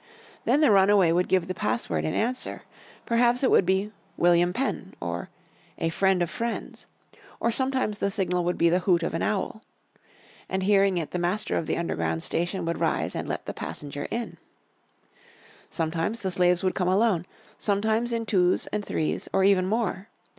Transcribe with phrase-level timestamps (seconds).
[0.45, 2.63] Then the runaway would give the password in answer.
[3.05, 5.29] Perhaps it would be "William Penn," or
[5.77, 6.87] "a friend of friends,"
[7.39, 9.61] or sometimes the signal would be the hoot of an owl.
[10.49, 14.07] And hearing it the master of the underground station would rise and let the "passenger"
[14.09, 14.37] in.
[15.69, 17.27] Sometimes the slavers would come alone,
[17.59, 20.09] sometimes in twos and threes or even more.